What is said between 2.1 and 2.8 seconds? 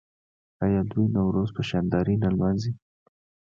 نه لمانځي؟